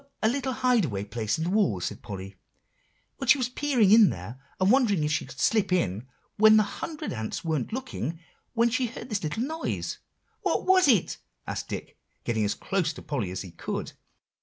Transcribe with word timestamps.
"Oh! 0.23 0.27
a 0.27 0.29
little 0.29 0.53
hide 0.53 0.85
away 0.85 1.05
place 1.05 1.37
in 1.37 1.43
the 1.43 1.51
wall," 1.51 1.79
said 1.79 2.01
Polly. 2.01 2.35
"Well, 3.19 3.27
she 3.27 3.37
was 3.37 3.49
peering 3.49 3.91
in 3.91 4.09
there, 4.09 4.41
and 4.59 4.71
wondering 4.71 5.03
if 5.03 5.11
she 5.11 5.27
could 5.27 5.39
slip 5.39 5.71
in 5.71 6.07
when 6.37 6.57
the 6.57 6.63
hundred 6.63 7.13
ants 7.13 7.45
weren't 7.45 7.71
looking, 7.71 8.19
when 8.53 8.71
she 8.71 8.87
heard 8.87 9.09
this 9.09 9.21
little 9.21 9.43
noise." 9.43 9.99
"What 10.41 10.65
was 10.65 10.87
it?" 10.87 11.17
asked 11.45 11.67
Dick, 11.67 11.99
getting 12.23 12.43
as 12.43 12.55
close 12.55 12.93
to 12.93 13.03
Polly 13.03 13.29
as 13.29 13.43
he 13.43 13.51
could. 13.51 13.93